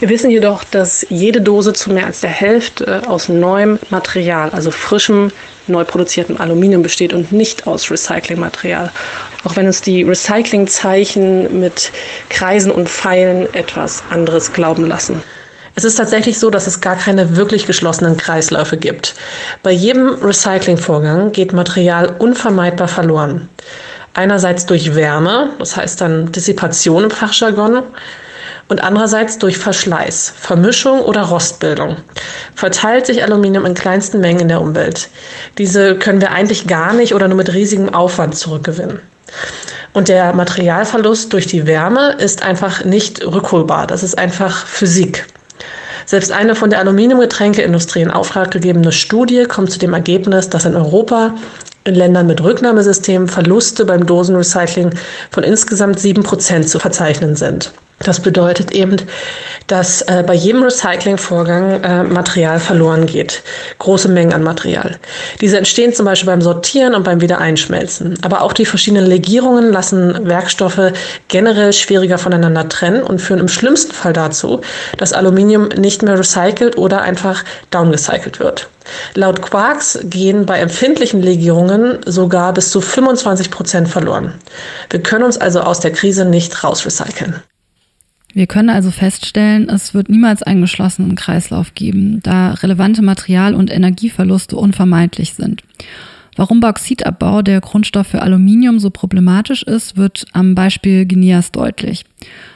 Wir 0.00 0.08
wissen 0.08 0.30
jedoch, 0.30 0.64
dass 0.64 1.06
jede 1.08 1.40
Dose 1.40 1.72
zu 1.72 1.90
mehr 1.90 2.06
als 2.06 2.20
der 2.20 2.30
Hälfte 2.30 3.02
aus 3.06 3.28
neuem 3.28 3.78
Material, 3.90 4.50
also 4.50 4.70
frischem 4.70 5.30
neu 5.66 5.84
produziertem 5.84 6.40
Aluminium 6.40 6.82
besteht 6.82 7.12
und 7.12 7.32
nicht 7.32 7.66
aus 7.66 7.90
Recyclingmaterial. 7.90 8.90
Auch 9.44 9.56
wenn 9.56 9.66
uns 9.66 9.82
die 9.82 10.02
Recyclingzeichen 10.02 11.60
mit 11.60 11.92
Kreisen 12.30 12.70
und 12.70 12.88
Pfeilen 12.88 13.52
etwas 13.54 14.02
anderes 14.10 14.52
glauben 14.52 14.86
lassen. 14.86 15.22
Es 15.78 15.84
ist 15.84 15.94
tatsächlich 15.94 16.40
so, 16.40 16.50
dass 16.50 16.66
es 16.66 16.80
gar 16.80 16.96
keine 16.96 17.36
wirklich 17.36 17.64
geschlossenen 17.64 18.16
Kreisläufe 18.16 18.76
gibt. 18.76 19.14
Bei 19.62 19.70
jedem 19.70 20.08
Recyclingvorgang 20.20 21.30
geht 21.30 21.52
Material 21.52 22.16
unvermeidbar 22.18 22.88
verloren. 22.88 23.48
Einerseits 24.12 24.66
durch 24.66 24.96
Wärme, 24.96 25.50
das 25.60 25.76
heißt 25.76 26.00
dann 26.00 26.32
Dissipation 26.32 27.04
im 27.04 27.12
Fachjargon, 27.12 27.84
und 28.66 28.82
andererseits 28.82 29.38
durch 29.38 29.56
Verschleiß, 29.56 30.34
Vermischung 30.36 31.00
oder 31.00 31.22
Rostbildung. 31.22 31.98
Verteilt 32.56 33.06
sich 33.06 33.22
Aluminium 33.22 33.64
in 33.64 33.74
kleinsten 33.74 34.18
Mengen 34.18 34.40
in 34.40 34.48
der 34.48 34.60
Umwelt. 34.60 35.08
Diese 35.58 35.94
können 35.94 36.20
wir 36.20 36.32
eigentlich 36.32 36.66
gar 36.66 36.92
nicht 36.92 37.14
oder 37.14 37.28
nur 37.28 37.36
mit 37.36 37.54
riesigem 37.54 37.94
Aufwand 37.94 38.34
zurückgewinnen. 38.36 38.98
Und 39.92 40.08
der 40.08 40.32
Materialverlust 40.32 41.32
durch 41.32 41.46
die 41.46 41.68
Wärme 41.68 42.16
ist 42.18 42.42
einfach 42.42 42.84
nicht 42.84 43.24
rückholbar. 43.24 43.86
Das 43.86 44.02
ist 44.02 44.18
einfach 44.18 44.66
Physik. 44.66 45.24
Selbst 46.08 46.32
eine 46.32 46.54
von 46.54 46.70
der 46.70 46.78
Aluminiumgetränkeindustrie 46.78 48.00
in 48.00 48.10
Auftrag 48.10 48.50
gegebene 48.50 48.92
Studie 48.92 49.44
kommt 49.44 49.70
zu 49.70 49.78
dem 49.78 49.92
Ergebnis, 49.92 50.48
dass 50.48 50.64
in 50.64 50.74
Europa 50.74 51.34
in 51.84 51.94
Ländern 51.94 52.26
mit 52.26 52.42
Rücknahmesystemen 52.42 53.28
Verluste 53.28 53.84
beim 53.84 54.06
Dosenrecycling 54.06 54.92
von 55.30 55.44
insgesamt 55.44 56.00
sieben 56.00 56.22
Prozent 56.22 56.66
zu 56.70 56.78
verzeichnen 56.78 57.36
sind. 57.36 57.72
Das 58.00 58.20
bedeutet 58.20 58.70
eben, 58.70 58.96
dass 59.66 60.02
äh, 60.02 60.22
bei 60.24 60.34
jedem 60.34 60.62
Recyclingvorgang 60.62 61.82
äh, 61.82 62.02
Material 62.04 62.60
verloren 62.60 63.06
geht. 63.06 63.42
Große 63.78 64.08
Mengen 64.08 64.32
an 64.32 64.44
Material. 64.44 64.98
Diese 65.40 65.58
entstehen 65.58 65.92
zum 65.92 66.06
Beispiel 66.06 66.28
beim 66.28 66.40
Sortieren 66.40 66.94
und 66.94 67.02
beim 67.02 67.20
Wiedereinschmelzen. 67.20 68.16
Aber 68.22 68.42
auch 68.42 68.52
die 68.52 68.66
verschiedenen 68.66 69.06
Legierungen 69.06 69.72
lassen 69.72 70.28
Werkstoffe 70.28 70.92
generell 71.26 71.72
schwieriger 71.72 72.18
voneinander 72.18 72.68
trennen 72.68 73.02
und 73.02 73.20
führen 73.20 73.40
im 73.40 73.48
schlimmsten 73.48 73.92
Fall 73.92 74.12
dazu, 74.12 74.60
dass 74.96 75.12
Aluminium 75.12 75.68
nicht 75.68 76.02
mehr 76.02 76.18
recycelt 76.18 76.78
oder 76.78 77.02
einfach 77.02 77.44
downgecycelt 77.70 78.38
wird. 78.38 78.68
Laut 79.14 79.42
Quarks 79.42 79.98
gehen 80.04 80.46
bei 80.46 80.60
empfindlichen 80.60 81.20
Legierungen 81.20 81.98
sogar 82.06 82.54
bis 82.54 82.70
zu 82.70 82.80
25 82.80 83.50
Prozent 83.50 83.88
verloren. 83.88 84.34
Wir 84.88 85.02
können 85.02 85.24
uns 85.24 85.36
also 85.36 85.60
aus 85.60 85.80
der 85.80 85.92
Krise 85.92 86.24
nicht 86.24 86.64
rausrecyceln. 86.64 87.42
Wir 88.34 88.46
können 88.46 88.68
also 88.68 88.90
feststellen, 88.90 89.68
es 89.68 89.94
wird 89.94 90.08
niemals 90.08 90.42
einen 90.42 90.60
geschlossenen 90.60 91.14
Kreislauf 91.14 91.74
geben, 91.74 92.20
da 92.22 92.52
relevante 92.52 93.02
Material- 93.02 93.54
und 93.54 93.72
Energieverluste 93.72 94.56
unvermeidlich 94.56 95.34
sind. 95.34 95.62
Warum 96.36 96.60
Bauxitabbau, 96.60 97.42
der 97.42 97.60
Grundstoff 97.60 98.06
für 98.06 98.22
Aluminium, 98.22 98.78
so 98.78 98.90
problematisch 98.90 99.64
ist, 99.64 99.96
wird 99.96 100.26
am 100.32 100.54
Beispiel 100.54 101.04
Guineas 101.04 101.50
deutlich. 101.50 102.04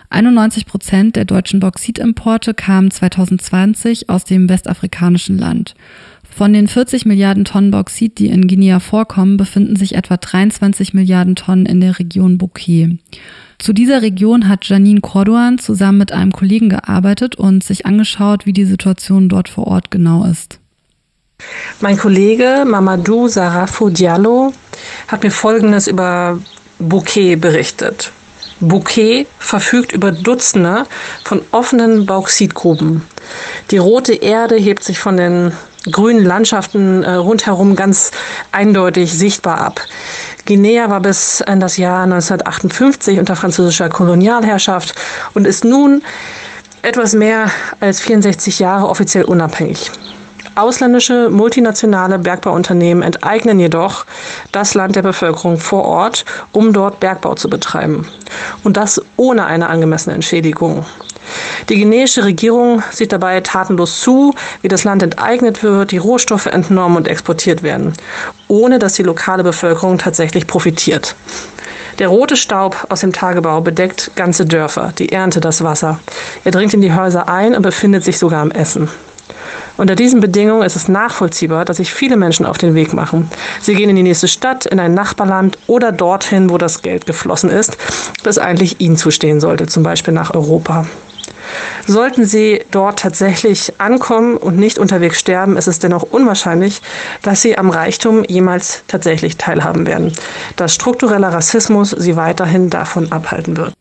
91 0.08 0.66
Prozent 0.66 1.16
der 1.16 1.24
deutschen 1.24 1.58
Bauxitimporte 1.58 2.54
kamen 2.54 2.90
2020 2.90 4.08
aus 4.08 4.24
dem 4.24 4.48
westafrikanischen 4.48 5.36
Land. 5.36 5.74
Von 6.22 6.52
den 6.52 6.68
40 6.68 7.06
Milliarden 7.06 7.44
Tonnen 7.44 7.70
Bauxit, 7.70 8.18
die 8.18 8.28
in 8.28 8.46
Guinea 8.46 8.78
vorkommen, 8.78 9.36
befinden 9.36 9.76
sich 9.76 9.96
etwa 9.96 10.16
23 10.16 10.94
Milliarden 10.94 11.34
Tonnen 11.34 11.66
in 11.66 11.80
der 11.80 11.98
Region 11.98 12.38
Bouquet. 12.38 12.98
Zu 13.62 13.72
dieser 13.72 14.02
Region 14.02 14.48
hat 14.48 14.64
Janine 14.64 15.00
Corduan 15.00 15.60
zusammen 15.60 15.98
mit 15.98 16.10
einem 16.10 16.32
Kollegen 16.32 16.68
gearbeitet 16.68 17.36
und 17.36 17.62
sich 17.62 17.86
angeschaut, 17.86 18.44
wie 18.44 18.52
die 18.52 18.64
Situation 18.64 19.28
dort 19.28 19.48
vor 19.48 19.68
Ort 19.68 19.92
genau 19.92 20.24
ist. 20.24 20.58
Mein 21.80 21.96
Kollege 21.96 22.64
Mamadou 22.66 23.28
Sarafo 23.28 23.88
Diallo 23.88 24.52
hat 25.06 25.22
mir 25.22 25.30
Folgendes 25.30 25.86
über 25.86 26.40
Bouquet 26.80 27.36
berichtet. 27.36 28.10
Bouquet 28.58 29.28
verfügt 29.38 29.92
über 29.92 30.10
Dutzende 30.10 30.84
von 31.22 31.40
offenen 31.52 32.04
Bauxitgruben. 32.04 33.02
Die 33.70 33.78
rote 33.78 34.14
Erde 34.14 34.56
hebt 34.56 34.82
sich 34.82 34.98
von 34.98 35.16
den 35.16 35.52
grünen 35.90 36.24
Landschaften 36.24 37.02
äh, 37.02 37.14
rundherum 37.14 37.76
ganz 37.76 38.10
eindeutig 38.52 39.12
sichtbar 39.12 39.60
ab. 39.60 39.80
Guinea 40.46 40.90
war 40.90 41.00
bis 41.00 41.40
in 41.40 41.60
das 41.60 41.76
Jahr 41.76 42.04
1958 42.04 43.18
unter 43.18 43.36
französischer 43.36 43.88
Kolonialherrschaft 43.88 44.94
und 45.34 45.46
ist 45.46 45.64
nun 45.64 46.02
etwas 46.82 47.14
mehr 47.14 47.50
als 47.80 48.00
64 48.00 48.58
Jahre 48.58 48.88
offiziell 48.88 49.24
unabhängig. 49.24 49.90
Ausländische 50.54 51.30
multinationale 51.30 52.18
Bergbauunternehmen 52.18 53.02
enteignen 53.02 53.58
jedoch 53.58 54.04
das 54.50 54.74
Land 54.74 54.96
der 54.96 55.02
Bevölkerung 55.02 55.56
vor 55.56 55.84
Ort, 55.84 56.26
um 56.52 56.74
dort 56.74 57.00
Bergbau 57.00 57.34
zu 57.34 57.48
betreiben. 57.48 58.06
Und 58.62 58.76
das 58.76 59.00
ohne 59.16 59.46
eine 59.46 59.68
angemessene 59.68 60.14
Entschädigung. 60.14 60.84
Die 61.68 61.76
guineische 61.76 62.24
Regierung 62.24 62.82
sieht 62.90 63.12
dabei 63.12 63.40
tatenlos 63.40 64.00
zu, 64.00 64.34
wie 64.60 64.68
das 64.68 64.84
Land 64.84 65.02
enteignet 65.02 65.62
wird, 65.62 65.90
die 65.92 65.98
Rohstoffe 65.98 66.46
entnommen 66.46 66.96
und 66.96 67.08
exportiert 67.08 67.62
werden, 67.62 67.92
ohne 68.48 68.78
dass 68.78 68.94
die 68.94 69.02
lokale 69.02 69.42
Bevölkerung 69.42 69.98
tatsächlich 69.98 70.46
profitiert. 70.46 71.14
Der 71.98 72.08
rote 72.08 72.36
Staub 72.36 72.86
aus 72.88 73.00
dem 73.00 73.12
Tagebau 73.12 73.60
bedeckt 73.60 74.12
ganze 74.16 74.46
Dörfer, 74.46 74.92
die 74.98 75.12
Ernte, 75.12 75.40
das 75.40 75.62
Wasser. 75.62 76.00
Er 76.44 76.50
dringt 76.50 76.74
in 76.74 76.80
die 76.80 76.94
Häuser 76.94 77.28
ein 77.28 77.54
und 77.54 77.62
befindet 77.62 78.02
sich 78.02 78.18
sogar 78.18 78.40
am 78.40 78.50
Essen. 78.50 78.88
Unter 79.76 79.94
diesen 79.94 80.20
Bedingungen 80.20 80.62
ist 80.62 80.76
es 80.76 80.88
nachvollziehbar, 80.88 81.64
dass 81.64 81.78
sich 81.78 81.92
viele 81.92 82.16
Menschen 82.16 82.44
auf 82.44 82.58
den 82.58 82.74
Weg 82.74 82.92
machen. 82.92 83.30
Sie 83.60 83.74
gehen 83.74 83.90
in 83.90 83.96
die 83.96 84.02
nächste 84.02 84.28
Stadt, 84.28 84.66
in 84.66 84.78
ein 84.78 84.94
Nachbarland 84.94 85.58
oder 85.66 85.92
dorthin, 85.92 86.50
wo 86.50 86.58
das 86.58 86.82
Geld 86.82 87.06
geflossen 87.06 87.50
ist, 87.50 87.76
das 88.22 88.38
eigentlich 88.38 88.80
ihnen 88.80 88.96
zustehen 88.96 89.40
sollte, 89.40 89.66
zum 89.66 89.82
Beispiel 89.82 90.12
nach 90.12 90.34
Europa. 90.34 90.86
Sollten 91.86 92.24
sie 92.24 92.62
dort 92.70 93.00
tatsächlich 93.00 93.72
ankommen 93.78 94.36
und 94.36 94.56
nicht 94.56 94.78
unterwegs 94.78 95.18
sterben, 95.18 95.56
ist 95.56 95.68
es 95.68 95.78
dennoch 95.78 96.02
unwahrscheinlich, 96.02 96.80
dass 97.22 97.42
sie 97.42 97.58
am 97.58 97.70
Reichtum 97.70 98.24
jemals 98.24 98.84
tatsächlich 98.86 99.36
teilhaben 99.36 99.86
werden, 99.86 100.12
dass 100.56 100.74
struktureller 100.74 101.32
Rassismus 101.32 101.90
sie 101.90 102.16
weiterhin 102.16 102.70
davon 102.70 103.10
abhalten 103.10 103.56
wird. 103.56 103.72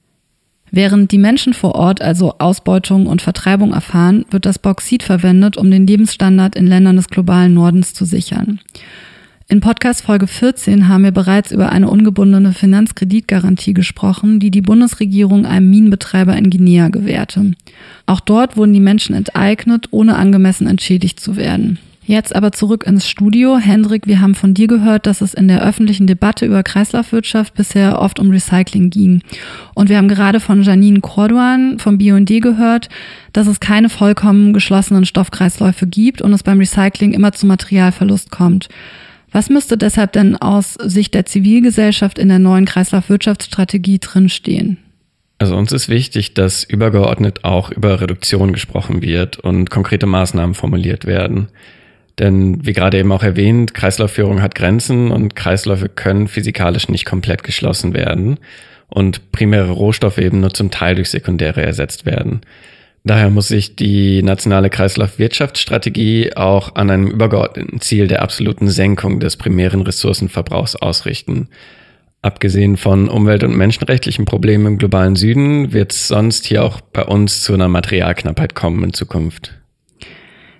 Während 0.71 1.11
die 1.11 1.17
Menschen 1.17 1.53
vor 1.53 1.75
Ort 1.75 2.01
also 2.01 2.35
Ausbeutung 2.39 3.05
und 3.05 3.21
Vertreibung 3.21 3.73
erfahren, 3.73 4.25
wird 4.31 4.45
das 4.45 4.57
Bauxit 4.57 5.03
verwendet, 5.03 5.57
um 5.57 5.69
den 5.69 5.85
Lebensstandard 5.85 6.55
in 6.55 6.65
Ländern 6.65 6.95
des 6.95 7.09
globalen 7.09 7.53
Nordens 7.53 7.93
zu 7.93 8.05
sichern. 8.05 8.61
In 9.51 9.59
Podcast 9.59 10.03
Folge 10.03 10.27
14 10.27 10.87
haben 10.87 11.03
wir 11.03 11.11
bereits 11.11 11.51
über 11.51 11.73
eine 11.73 11.89
ungebundene 11.89 12.53
Finanzkreditgarantie 12.53 13.73
gesprochen, 13.73 14.39
die 14.39 14.49
die 14.49 14.61
Bundesregierung 14.61 15.45
einem 15.45 15.69
Minenbetreiber 15.69 16.37
in 16.37 16.49
Guinea 16.49 16.87
gewährte. 16.87 17.51
Auch 18.05 18.21
dort 18.21 18.55
wurden 18.55 18.71
die 18.71 18.79
Menschen 18.79 19.13
enteignet, 19.13 19.89
ohne 19.91 20.15
angemessen 20.15 20.67
entschädigt 20.67 21.19
zu 21.19 21.35
werden. 21.35 21.79
Jetzt 22.05 22.33
aber 22.33 22.53
zurück 22.53 22.85
ins 22.87 23.09
Studio. 23.09 23.57
Hendrik, 23.57 24.07
wir 24.07 24.21
haben 24.21 24.35
von 24.35 24.53
dir 24.53 24.67
gehört, 24.67 25.05
dass 25.05 25.19
es 25.19 25.33
in 25.33 25.49
der 25.49 25.61
öffentlichen 25.61 26.07
Debatte 26.07 26.45
über 26.45 26.63
Kreislaufwirtschaft 26.63 27.53
bisher 27.53 27.99
oft 27.99 28.21
um 28.21 28.31
Recycling 28.31 28.89
ging. 28.89 29.21
Und 29.73 29.89
wir 29.89 29.97
haben 29.97 30.07
gerade 30.07 30.39
von 30.39 30.63
Janine 30.63 31.01
Corduan 31.01 31.77
vom 31.77 31.97
BUND 31.97 32.41
gehört, 32.41 32.87
dass 33.33 33.47
es 33.47 33.59
keine 33.59 33.89
vollkommen 33.89 34.53
geschlossenen 34.53 35.03
Stoffkreisläufe 35.03 35.87
gibt 35.87 36.21
und 36.21 36.31
es 36.31 36.41
beim 36.41 36.59
Recycling 36.59 37.11
immer 37.11 37.33
zu 37.33 37.45
Materialverlust 37.45 38.31
kommt. 38.31 38.69
Was 39.31 39.49
müsste 39.49 39.77
deshalb 39.77 40.13
denn 40.13 40.35
aus 40.35 40.73
Sicht 40.73 41.13
der 41.13 41.25
Zivilgesellschaft 41.25 42.19
in 42.19 42.27
der 42.27 42.39
neuen 42.39 42.65
Kreislaufwirtschaftsstrategie 42.65 43.99
drinstehen? 43.99 44.77
Also 45.39 45.55
uns 45.55 45.71
ist 45.71 45.89
wichtig, 45.89 46.33
dass 46.33 46.63
übergeordnet 46.63 47.43
auch 47.43 47.71
über 47.71 47.99
Reduktion 47.99 48.53
gesprochen 48.53 49.01
wird 49.01 49.39
und 49.39 49.69
konkrete 49.71 50.05
Maßnahmen 50.05 50.53
formuliert 50.53 51.05
werden. 51.05 51.47
Denn 52.19 52.63
wie 52.65 52.73
gerade 52.73 52.99
eben 52.99 53.11
auch 53.11 53.23
erwähnt, 53.23 53.73
Kreislaufführung 53.73 54.41
hat 54.41 54.53
Grenzen 54.53 55.11
und 55.11 55.35
Kreisläufe 55.35 55.89
können 55.89 56.27
physikalisch 56.27 56.89
nicht 56.89 57.05
komplett 57.05 57.43
geschlossen 57.43 57.93
werden 57.93 58.37
und 58.87 59.31
primäre 59.31 59.71
Rohstoffe 59.71 60.19
eben 60.19 60.41
nur 60.41 60.53
zum 60.53 60.69
Teil 60.69 60.95
durch 60.95 61.09
sekundäre 61.09 61.63
ersetzt 61.63 62.05
werden. 62.05 62.41
Daher 63.03 63.31
muss 63.31 63.47
sich 63.47 63.75
die 63.75 64.21
nationale 64.21 64.69
Kreislaufwirtschaftsstrategie 64.69 66.35
auch 66.35 66.75
an 66.75 66.91
einem 66.91 67.07
übergeordneten 67.07 67.81
Ziel 67.81 68.07
der 68.07 68.21
absoluten 68.21 68.69
Senkung 68.69 69.19
des 69.19 69.37
primären 69.37 69.81
Ressourcenverbrauchs 69.81 70.75
ausrichten. 70.75 71.47
Abgesehen 72.21 72.77
von 72.77 73.09
umwelt- 73.09 73.43
und 73.43 73.57
menschenrechtlichen 73.57 74.25
Problemen 74.25 74.67
im 74.67 74.77
globalen 74.77 75.15
Süden 75.15 75.73
wird 75.73 75.91
es 75.91 76.07
sonst 76.07 76.45
hier 76.45 76.63
auch 76.63 76.79
bei 76.79 77.03
uns 77.03 77.41
zu 77.41 77.55
einer 77.55 77.67
Materialknappheit 77.67 78.53
kommen 78.53 78.83
in 78.83 78.93
Zukunft. 78.93 79.53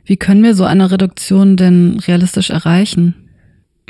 Wie 0.04 0.18
können 0.18 0.44
wir 0.44 0.56
so 0.56 0.64
eine 0.64 0.90
Reduktion 0.90 1.58
denn 1.58 2.02
realistisch 2.08 2.50
erreichen? 2.50 3.21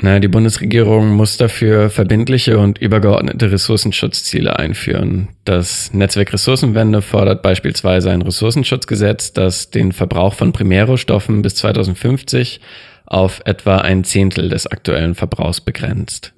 Na, 0.04 0.18
die 0.18 0.26
Bundesregierung 0.26 1.10
muss 1.10 1.36
dafür 1.36 1.88
verbindliche 1.88 2.58
und 2.58 2.78
übergeordnete 2.78 3.52
Ressourcenschutzziele 3.52 4.58
einführen. 4.58 5.28
Das 5.44 5.94
Netzwerk 5.94 6.32
Ressourcenwende 6.32 7.02
fordert 7.02 7.42
beispielsweise 7.42 8.10
ein 8.10 8.22
Ressourcenschutzgesetz, 8.22 9.32
das 9.32 9.70
den 9.70 9.92
Verbrauch 9.92 10.34
von 10.34 10.50
Primärrohstoffen 10.50 11.42
bis 11.42 11.54
2050 11.54 12.60
auf 13.06 13.42
etwa 13.44 13.78
ein 13.78 14.02
Zehntel 14.02 14.48
des 14.48 14.66
aktuellen 14.66 15.14
Verbrauchs 15.14 15.60
begrenzt. 15.60 16.32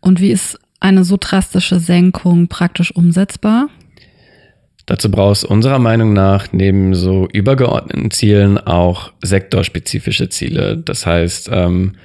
Und 0.00 0.22
wie 0.22 0.30
ist 0.30 0.58
eine 0.80 1.04
so 1.04 1.18
drastische 1.20 1.78
Senkung 1.78 2.48
praktisch 2.48 2.96
umsetzbar? 2.96 3.68
Dazu 4.86 5.10
braucht 5.10 5.36
es 5.36 5.44
unserer 5.44 5.80
Meinung 5.80 6.14
nach 6.14 6.50
neben 6.52 6.94
so 6.94 7.28
übergeordneten 7.30 8.10
Zielen 8.10 8.56
auch 8.56 9.12
sektorspezifische 9.20 10.30
Ziele. 10.30 10.78
Das 10.78 11.04
heißt, 11.04 11.50
ähm, 11.52 11.96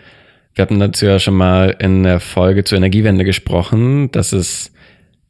wir 0.55 0.61
hatten 0.63 0.79
dazu 0.79 1.05
ja 1.05 1.19
schon 1.19 1.35
mal 1.35 1.75
in 1.79 2.03
der 2.03 2.19
Folge 2.19 2.63
zur 2.63 2.77
Energiewende 2.77 3.23
gesprochen, 3.23 4.11
dass 4.11 4.33
es 4.33 4.71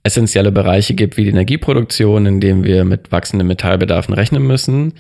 essentielle 0.04 0.52
Bereiche 0.52 0.96
gibt 0.96 1.18
wie 1.18 1.26
die 1.26 1.30
Energieproduktion, 1.30 2.26
in 2.26 2.42
denen 2.42 2.64
wir 2.64 2.86
mit 2.86 3.12
wachsenden 3.12 3.48
Metallbedarfen 3.48 4.14
rechnen 4.14 4.44
müssen, 4.44 4.94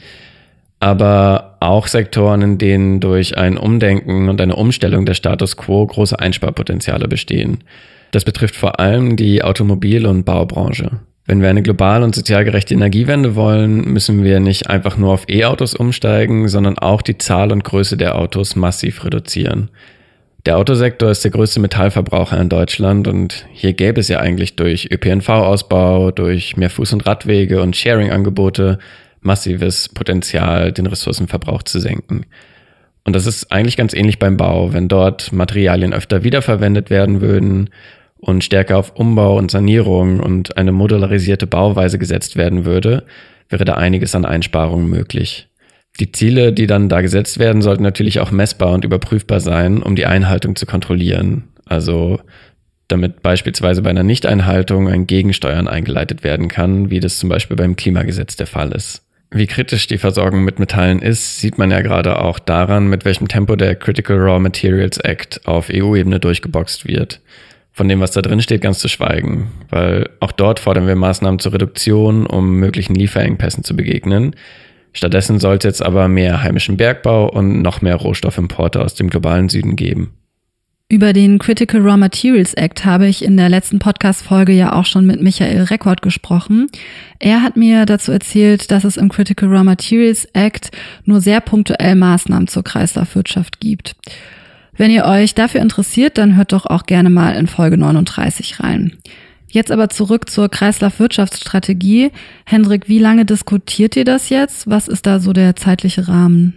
aber 0.79 1.57
auch 1.59 1.87
Sektoren, 1.87 2.41
in 2.41 2.57
denen 2.57 2.99
durch 2.99 3.37
ein 3.37 3.57
Umdenken 3.57 4.29
und 4.29 4.39
eine 4.41 4.55
Umstellung 4.55 5.05
der 5.05 5.13
Status 5.15 5.57
quo 5.57 5.85
große 5.85 6.19
Einsparpotenziale 6.19 7.07
bestehen. 7.07 7.63
Das 8.11 8.25
betrifft 8.25 8.55
vor 8.55 8.79
allem 8.79 9.15
die 9.15 9.43
Automobil- 9.43 10.05
und 10.05 10.23
Baubranche. 10.23 10.99
Wenn 11.25 11.41
wir 11.41 11.49
eine 11.49 11.61
global 11.61 12.03
und 12.03 12.13
sozial 12.15 12.43
gerechte 12.43 12.73
Energiewende 12.73 13.35
wollen, 13.35 13.85
müssen 13.93 14.23
wir 14.23 14.39
nicht 14.39 14.69
einfach 14.69 14.97
nur 14.97 15.13
auf 15.13 15.29
E-Autos 15.29 15.75
umsteigen, 15.75 16.47
sondern 16.47 16.77
auch 16.77 17.01
die 17.01 17.17
Zahl 17.17 17.51
und 17.51 17.63
Größe 17.63 17.95
der 17.95 18.17
Autos 18.17 18.55
massiv 18.55 19.05
reduzieren. 19.05 19.69
Der 20.45 20.57
Autosektor 20.57 21.12
ist 21.12 21.24
der 21.24 21.29
größte 21.29 21.60
Metallverbraucher 21.60 22.39
in 22.39 22.50
Deutschland 22.50 23.07
und 23.07 23.45
hier 23.51 23.74
gäbe 23.74 24.00
es 24.00 24.07
ja 24.07 24.19
eigentlich 24.19 24.55
durch 24.55 24.89
ÖPNV-Ausbau, 24.91 26.10
durch 26.10 26.57
mehr 26.57 26.71
Fuß- 26.71 26.93
und 26.93 27.05
Radwege 27.05 27.62
und 27.62 27.75
Sharing-Angebote 27.75 28.79
massives 29.21 29.88
Potenzial, 29.89 30.71
den 30.71 30.88
Ressourcenverbrauch 30.88 31.62
zu 31.62 31.79
senken. 31.79 32.25
Und 33.03 33.15
das 33.15 33.27
ist 33.27 33.51
eigentlich 33.51 33.77
ganz 33.77 33.93
ähnlich 33.93 34.17
beim 34.17 34.38
Bau. 34.38 34.74
Wenn 34.74 34.88
dort 34.88 35.31
Materialien 35.31 35.93
öfter 35.93 36.24
wiederverwendet 36.24 36.89
werden 36.89 37.21
würden 37.21 37.69
und 38.17 38.43
stärker 38.43 38.77
auf 38.77 38.95
Umbau 38.95 39.38
und 39.38 39.51
Sanierung 39.51 40.19
und 40.19 40.57
eine 40.57 40.71
modularisierte 40.71 41.45
Bauweise 41.45 42.00
gesetzt 42.00 42.36
werden 42.36 42.65
würde, 42.65 43.05
wäre 43.50 43.65
da 43.65 43.74
einiges 43.75 44.15
an 44.15 44.25
Einsparungen 44.25 44.89
möglich. 44.89 45.50
Die 46.00 46.12
Ziele, 46.12 46.53
die 46.53 46.67
dann 46.67 46.89
da 46.89 47.01
gesetzt 47.01 47.38
werden, 47.38 47.62
sollten 47.62 47.83
natürlich 47.83 48.19
auch 48.19 48.31
messbar 48.31 48.74
und 48.74 48.86
überprüfbar 48.86 49.39
sein, 49.39 49.83
um 49.83 49.95
die 49.95 50.05
Einhaltung 50.05 50.55
zu 50.55 50.65
kontrollieren. 50.65 51.50
Also 51.65 52.19
damit 52.88 53.21
beispielsweise 53.21 53.81
bei 53.81 53.89
einer 53.89 54.03
Nichteinhaltung 54.03 54.89
ein 54.89 55.07
Gegensteuern 55.07 55.67
eingeleitet 55.67 56.24
werden 56.24 56.48
kann, 56.48 56.89
wie 56.89 57.00
das 57.00 57.17
zum 57.17 57.29
Beispiel 57.29 57.55
beim 57.55 57.75
Klimagesetz 57.75 58.36
der 58.36 58.48
Fall 58.48 58.71
ist. 58.71 59.03
Wie 59.33 59.48
kritisch 59.48 59.88
die 59.88 59.98
Versorgung 59.98 60.43
mit 60.43 60.60
Metallen 60.60 61.01
ist, 61.01 61.39
sieht 61.39 61.57
man 61.57 61.71
ja 61.71 61.81
gerade 61.81 62.19
auch 62.19 62.38
daran, 62.38 62.88
mit 62.88 63.05
welchem 63.05 63.29
Tempo 63.29 63.55
der 63.55 63.75
Critical 63.75 64.17
Raw 64.17 64.39
Materials 64.39 64.98
Act 64.98 65.48
auf 65.48 65.69
EU-Ebene 65.71 66.19
durchgeboxt 66.19 66.86
wird. 66.86 67.21
Von 67.71 67.88
dem, 67.88 68.01
was 68.01 68.12
da 68.12 68.21
drin 68.21 68.41
steht, 68.41 68.60
ganz 68.60 68.79
zu 68.79 68.89
schweigen, 68.89 69.50
weil 69.69 70.10
auch 70.19 70.33
dort 70.33 70.60
fordern 70.60 70.86
wir 70.86 70.98
Maßnahmen 70.98 71.39
zur 71.39 71.53
Reduktion, 71.53 72.25
um 72.25 72.55
möglichen 72.55 72.93
Lieferengpässen 72.93 73.63
zu 73.63 73.74
begegnen. 73.74 74.36
Stattdessen 74.93 75.39
soll 75.39 75.57
es 75.57 75.63
jetzt 75.63 75.83
aber 75.83 76.07
mehr 76.07 76.43
heimischen 76.43 76.77
Bergbau 76.77 77.29
und 77.29 77.62
noch 77.62 77.81
mehr 77.81 77.95
Rohstoffimporte 77.95 78.81
aus 78.81 78.95
dem 78.95 79.10
globalen 79.10 79.50
Süden 79.50 79.75
geben. 79.75 80.13
Über 80.91 81.13
den 81.13 81.39
Critical 81.39 81.79
Raw 81.79 81.95
Materials 81.95 82.53
Act 82.53 82.83
habe 82.83 83.07
ich 83.07 83.24
in 83.24 83.38
der 83.38 83.48
letzten 83.48 83.79
Podcast-Folge 83.79 84.51
ja 84.51 84.74
auch 84.74 84.83
schon 84.83 85.05
mit 85.05 85.21
Michael 85.21 85.63
Rekord 85.63 86.01
gesprochen. 86.01 86.67
Er 87.17 87.41
hat 87.41 87.55
mir 87.55 87.86
dazu 87.86 88.12
erzählt, 88.12 88.71
dass 88.71 88.83
es 88.83 88.98
im 88.98 89.07
Critical 89.07 89.48
Raw 89.48 89.63
Materials 89.63 90.25
Act 90.33 90.71
nur 91.05 91.21
sehr 91.21 91.39
punktuell 91.39 91.95
Maßnahmen 91.95 92.50
zur 92.50 92.65
Kreislaufwirtschaft 92.65 93.62
gibt. 93.62 93.95
Wenn 94.75 94.91
ihr 94.91 95.05
euch 95.05 95.33
dafür 95.33 95.62
interessiert, 95.62 96.17
dann 96.17 96.36
hört 96.36 96.51
doch 96.51 96.65
auch 96.65 96.83
gerne 96.83 97.10
mal 97.10 97.36
in 97.36 97.48
Folge 97.48 97.77
39 97.77 98.60
rein. 98.60 98.98
Jetzt 99.51 99.72
aber 99.72 99.89
zurück 99.89 100.29
zur 100.29 100.50
Kreislaufwirtschaftsstrategie. 100.50 102.12
Hendrik, 102.46 102.88
wie 102.88 103.00
lange 103.00 103.25
diskutiert 103.25 103.96
ihr 103.98 104.05
das 104.05 104.29
jetzt? 104.29 104.70
Was 104.70 104.88
ist 104.88 105.05
da 105.05 105.20
so 105.20 105.34
der 105.34 105.55
zeitliche 105.55 106.08
Rahmen? 106.08 106.53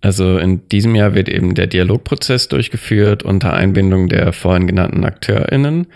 Also 0.00 0.38
in 0.38 0.66
diesem 0.68 0.94
Jahr 0.94 1.14
wird 1.14 1.28
eben 1.28 1.54
der 1.54 1.66
Dialogprozess 1.66 2.48
durchgeführt 2.48 3.22
unter 3.22 3.52
Einbindung 3.52 4.08
der 4.08 4.32
vorhin 4.32 4.66
genannten 4.66 5.04
AkteurInnen. 5.04 5.86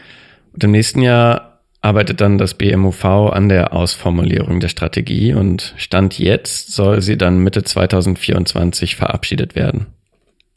Und 0.53 0.65
im 0.65 0.71
nächsten 0.71 1.01
Jahr 1.01 1.61
arbeitet 1.81 2.21
dann 2.21 2.37
das 2.37 2.55
BMUV 2.55 3.05
an 3.05 3.49
der 3.49 3.73
Ausformulierung 3.73 4.61
der 4.61 4.69
Strategie 4.69 5.33
und 5.33 5.75
Stand 5.79 6.19
jetzt 6.19 6.73
soll 6.73 7.01
sie 7.01 7.17
dann 7.17 7.39
Mitte 7.39 7.63
2024 7.63 8.97
verabschiedet 8.97 9.55
werden. 9.55 9.87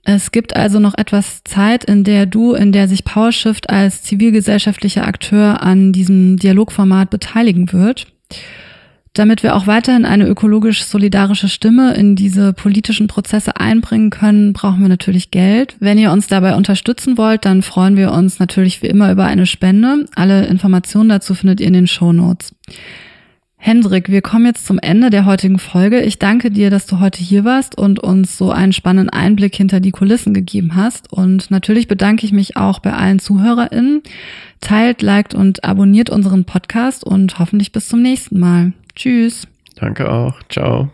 Es 0.05 0.31
gibt 0.31 0.55
also 0.55 0.79
noch 0.79 0.97
etwas 0.97 1.43
Zeit, 1.45 1.85
in 1.85 2.03
der 2.03 2.25
du, 2.25 2.53
in 2.53 2.73
der 2.73 2.87
sich 2.87 3.05
PowerShift 3.05 3.69
als 3.69 4.03
zivilgesellschaftlicher 4.03 5.07
Akteur 5.07 5.61
an 5.63 5.93
diesem 5.93 6.37
Dialogformat 6.37 7.09
beteiligen 7.09 7.71
wird. 7.71 8.07
Damit 9.13 9.43
wir 9.43 9.55
auch 9.55 9.67
weiterhin 9.67 10.05
eine 10.05 10.27
ökologisch 10.27 10.83
solidarische 10.83 11.47
Stimme 11.47 11.93
in 11.93 12.15
diese 12.15 12.51
politischen 12.51 13.07
Prozesse 13.07 13.57
einbringen 13.57 14.09
können, 14.09 14.53
brauchen 14.53 14.81
wir 14.81 14.89
natürlich 14.89 15.29
Geld. 15.29 15.75
Wenn 15.79 15.99
ihr 15.99 16.11
uns 16.11 16.25
dabei 16.27 16.55
unterstützen 16.55 17.15
wollt, 17.15 17.45
dann 17.45 17.61
freuen 17.61 17.95
wir 17.95 18.11
uns 18.11 18.39
natürlich 18.39 18.81
wie 18.81 18.87
immer 18.87 19.11
über 19.11 19.25
eine 19.25 19.45
Spende. 19.45 20.07
Alle 20.15 20.47
Informationen 20.47 21.09
dazu 21.09 21.35
findet 21.35 21.61
ihr 21.61 21.67
in 21.67 21.73
den 21.73 21.87
Show 21.87 22.11
Notes. 22.11 22.55
Hendrik, 23.65 24.09
wir 24.09 24.21
kommen 24.21 24.45
jetzt 24.45 24.65
zum 24.65 24.77
Ende 24.77 25.09
der 25.09 25.25
heutigen 25.25 25.57
Folge. 25.57 26.01
Ich 26.01 26.19
danke 26.19 26.51
dir, 26.51 26.69
dass 26.69 26.85
du 26.85 26.99
heute 26.99 27.23
hier 27.23 27.45
warst 27.45 27.77
und 27.77 27.97
uns 27.97 28.37
so 28.37 28.51
einen 28.51 28.73
spannenden 28.73 29.09
Einblick 29.09 29.55
hinter 29.55 29.79
die 29.79 29.91
Kulissen 29.91 30.33
gegeben 30.33 30.75
hast. 30.75 31.13
Und 31.13 31.49
natürlich 31.49 31.87
bedanke 31.87 32.25
ich 32.25 32.33
mich 32.33 32.57
auch 32.57 32.79
bei 32.79 32.91
allen 32.91 33.19
ZuhörerInnen. 33.19 34.03
Teilt, 34.59 35.01
liked 35.01 35.33
und 35.33 35.63
abonniert 35.63 36.09
unseren 36.09 36.43
Podcast 36.43 37.05
und 37.05 37.39
hoffentlich 37.39 37.71
bis 37.71 37.87
zum 37.87 38.01
nächsten 38.01 38.37
Mal. 38.37 38.73
Tschüss. 38.97 39.47
Danke 39.75 40.11
auch. 40.11 40.41
Ciao. 40.49 40.91